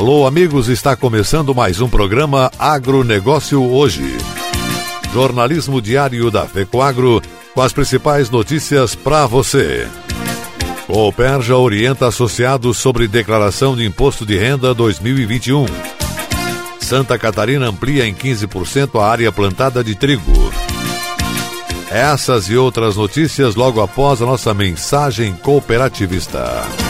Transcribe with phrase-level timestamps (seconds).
[0.00, 4.16] Alô, amigos, está começando mais um programa Agronegócio Hoje.
[5.12, 7.20] Jornalismo diário da FECOAGro
[7.52, 9.86] com as principais notícias para você.
[10.86, 15.66] Cooperja orienta associados sobre declaração de imposto de renda 2021.
[16.80, 20.32] Santa Catarina amplia em 15% a área plantada de trigo.
[21.90, 26.89] Essas e outras notícias logo após a nossa mensagem cooperativista.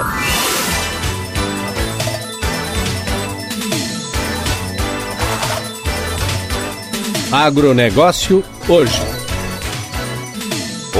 [7.31, 9.10] Agronegócio hoje.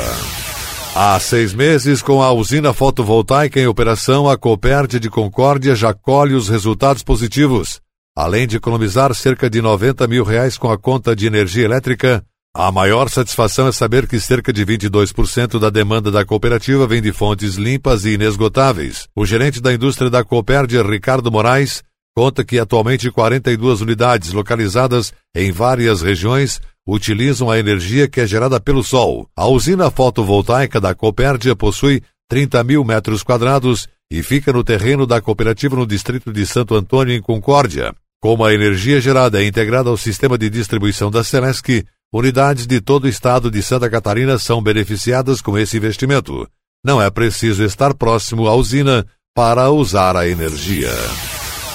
[0.96, 6.36] Há seis meses, com a usina fotovoltaica em operação, a Coperte de Concórdia já colhe
[6.36, 7.82] os resultados positivos.
[8.16, 12.24] Além de economizar cerca de 90 mil reais com a conta de energia elétrica,
[12.56, 17.12] a maior satisfação é saber que cerca de 22% da demanda da cooperativa vem de
[17.12, 19.08] fontes limpas e inesgotáveis.
[19.16, 21.82] O gerente da indústria da Cooperdia, Ricardo Moraes,
[22.16, 28.60] conta que atualmente 42 unidades localizadas em várias regiões utilizam a energia que é gerada
[28.60, 29.28] pelo sol.
[29.36, 35.20] A usina fotovoltaica da Copérdia possui 30 mil metros quadrados e fica no terreno da
[35.20, 37.96] cooperativa no distrito de Santo Antônio, em Concórdia.
[38.22, 43.06] Como a energia gerada é integrada ao sistema de distribuição da Celesc, Unidades de todo
[43.06, 46.48] o estado de Santa Catarina são beneficiadas com esse investimento.
[46.86, 49.04] Não é preciso estar próximo à usina
[49.34, 50.92] para usar a energia.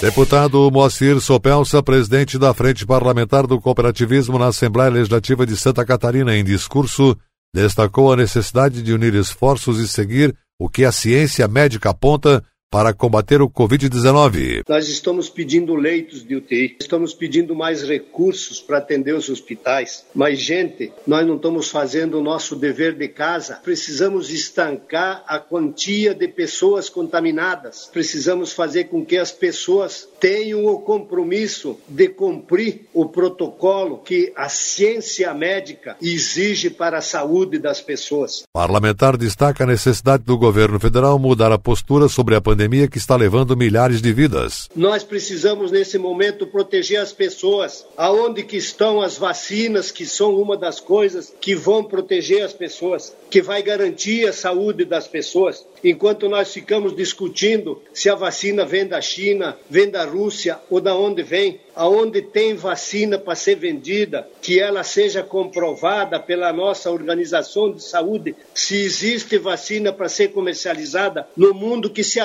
[0.00, 6.36] Deputado Moacir Sopelsa, presidente da Frente Parlamentar do Cooperativismo na Assembleia Legislativa de Santa Catarina,
[6.36, 7.16] em discurso,
[7.54, 12.92] destacou a necessidade de unir esforços e seguir o que a ciência médica aponta para
[12.92, 14.62] combater o Covid-19.
[14.68, 20.40] Nós estamos pedindo leitos de UTI, estamos pedindo mais recursos para atender os hospitais, mais
[20.40, 20.92] gente.
[21.06, 23.60] Nós não estamos fazendo o nosso dever de casa.
[23.62, 27.88] Precisamos estancar a quantia de pessoas contaminadas.
[27.92, 34.48] Precisamos fazer com que as pessoas tenham o compromisso de cumprir o protocolo que a
[34.48, 38.40] ciência médica exige para a saúde das pessoas.
[38.40, 42.88] O parlamentar destaca a necessidade do governo federal mudar a postura sobre a pandemia pandemia
[42.88, 44.70] que está levando milhares de vidas.
[44.74, 47.84] Nós precisamos nesse momento proteger as pessoas.
[47.98, 53.14] Aonde que estão as vacinas, que são uma das coisas que vão proteger as pessoas,
[53.28, 55.66] que vai garantir a saúde das pessoas.
[55.84, 60.94] Enquanto nós ficamos discutindo se a vacina vem da China, vem da Rússia ou da
[60.96, 67.70] onde vem, aonde tem vacina para ser vendida, que ela seja comprovada pela nossa organização
[67.70, 72.18] de saúde, se existe vacina para ser comercializada no mundo que se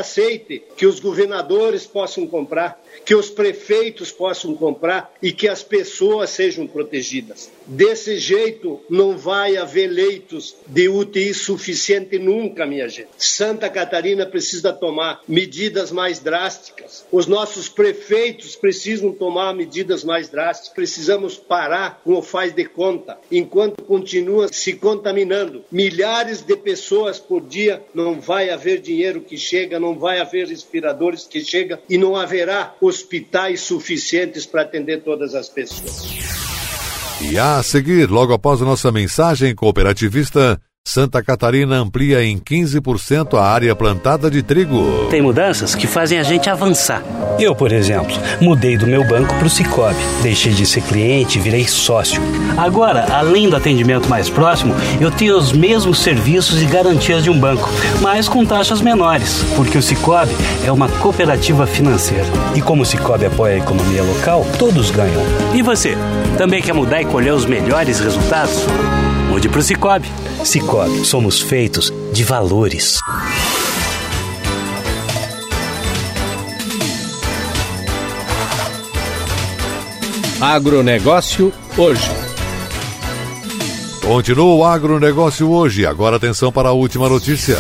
[0.78, 6.68] que os governadores possam comprar, que os prefeitos possam comprar e que as pessoas sejam
[6.68, 7.52] protegidas.
[7.66, 13.10] Desse jeito, não vai haver leitos de UTI suficiente nunca, minha gente.
[13.18, 17.06] Santa Catarina precisa tomar medidas mais drásticas.
[17.12, 20.74] Os nossos prefeitos precisam tomar medidas mais drásticas.
[20.74, 25.64] Precisamos parar com o faz de conta, enquanto continua se contaminando.
[25.72, 31.26] Milhares de pessoas por dia, não vai haver dinheiro que chega, não vai haver respiradores
[31.26, 36.04] que chega e não haverá hospitais suficientes para atender todas as pessoas.
[37.22, 43.46] E a seguir, logo após a nossa mensagem cooperativista, Santa Catarina amplia em 15% a
[43.46, 45.08] área plantada de trigo.
[45.10, 47.02] Tem mudanças que fazem a gente avançar.
[47.40, 49.96] Eu, por exemplo, mudei do meu banco para o Cicobi.
[50.22, 52.22] Deixei de ser cliente e virei sócio.
[52.58, 57.40] Agora, além do atendimento mais próximo, eu tenho os mesmos serviços e garantias de um
[57.40, 57.70] banco,
[58.02, 60.36] mas com taxas menores, porque o Cicobi
[60.66, 62.26] é uma cooperativa financeira.
[62.54, 65.22] E como o Cicobi apoia a economia local, todos ganham.
[65.54, 65.96] E você,
[66.38, 68.66] também quer mudar e colher os melhores resultados?
[69.32, 70.08] Mude para o Cicobi.
[70.44, 73.00] Cicobi, somos feitos de valores.
[80.42, 82.12] Agronegócio hoje.
[84.06, 85.86] Continua o agronegócio hoje.
[85.86, 87.56] Agora atenção para a última notícia.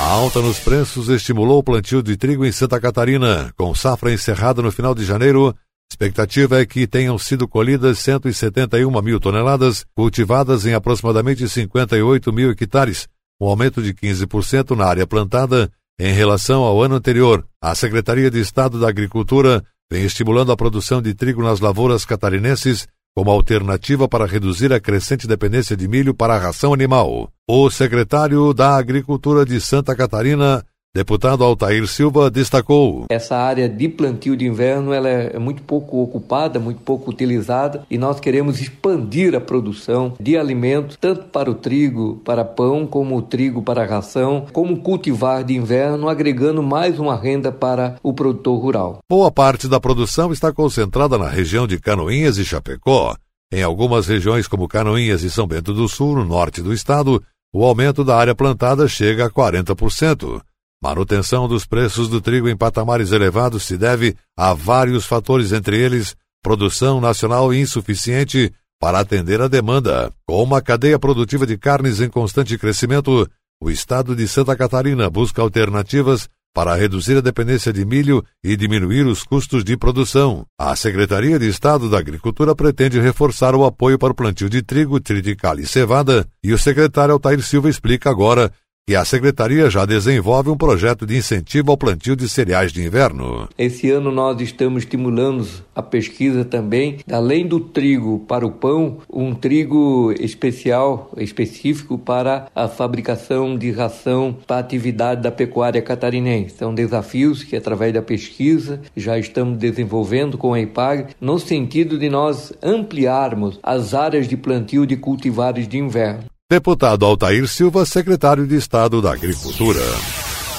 [0.00, 3.52] A alta nos preços estimulou o plantio de trigo em Santa Catarina.
[3.56, 5.54] Com safra encerrada no final de janeiro,
[5.92, 13.06] expectativa é que tenham sido colhidas 171 mil toneladas, cultivadas em aproximadamente 58 mil hectares,
[13.40, 17.46] um aumento de 15% na área plantada em relação ao ano anterior.
[17.60, 22.88] A Secretaria de Estado da Agricultura vem estimulando a produção de trigo nas lavouras catarinenses
[23.14, 27.30] como alternativa para reduzir a crescente dependência de milho para a ração animal.
[27.46, 34.36] O secretário da Agricultura de Santa Catarina, Deputado Altair Silva destacou: Essa área de plantio
[34.36, 39.40] de inverno ela é muito pouco ocupada, muito pouco utilizada e nós queremos expandir a
[39.40, 44.82] produção de alimentos tanto para o trigo, para pão, como o trigo para ração, como
[44.82, 48.98] cultivar de inverno, agregando mais uma renda para o produtor rural.
[49.08, 53.16] Boa parte da produção está concentrada na região de Canoinhas e Chapecó.
[53.50, 57.64] Em algumas regiões como Canoinhas e São Bento do Sul, no norte do estado, o
[57.64, 60.42] aumento da área plantada chega a 40%.
[60.82, 66.16] Manutenção dos preços do trigo em patamares elevados se deve a vários fatores, entre eles
[66.42, 70.12] produção nacional insuficiente para atender a demanda.
[70.26, 73.30] Com uma cadeia produtiva de carnes em constante crescimento,
[73.62, 79.06] o estado de Santa Catarina busca alternativas para reduzir a dependência de milho e diminuir
[79.06, 80.44] os custos de produção.
[80.58, 85.00] A Secretaria de Estado da Agricultura pretende reforçar o apoio para o plantio de trigo,
[85.00, 88.52] triticale e cevada, e o secretário Altair Silva explica agora
[88.84, 93.48] que a Secretaria já desenvolve um projeto de incentivo ao plantio de cereais de inverno.
[93.56, 99.36] Esse ano nós estamos estimulando a pesquisa também, além do trigo para o pão, um
[99.36, 106.56] trigo especial, específico para a fabricação de ração para a atividade da pecuária catarinense.
[106.56, 112.10] São desafios que, através da pesquisa, já estamos desenvolvendo com a IPAG, no sentido de
[112.10, 116.31] nós ampliarmos as áreas de plantio de cultivares de inverno.
[116.52, 119.80] Deputado Altair Silva, secretário de Estado da Agricultura.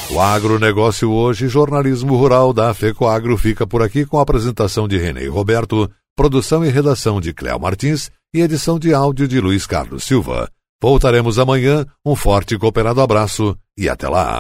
[0.10, 5.28] O agronegócio hoje, jornalismo rural da FECOAGro fica por aqui com a apresentação de René
[5.28, 10.50] Roberto, produção e redação de Cléo Martins e edição de áudio de Luiz Carlos Silva.
[10.82, 11.86] Voltaremos amanhã.
[12.04, 14.40] Um forte e cooperado abraço e até lá.